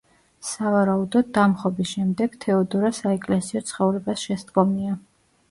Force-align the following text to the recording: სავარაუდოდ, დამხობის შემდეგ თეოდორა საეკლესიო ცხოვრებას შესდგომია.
სავარაუდოდ, 0.51 1.29
დამხობის 1.37 1.91
შემდეგ 1.97 2.39
თეოდორა 2.47 2.91
საეკლესიო 3.01 3.63
ცხოვრებას 3.75 4.27
შესდგომია. 4.31 4.99